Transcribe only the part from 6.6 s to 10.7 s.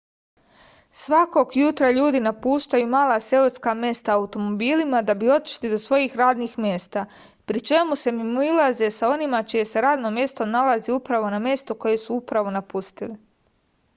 mesta pri čemu se mimoilaze sa onima čije se radno mesto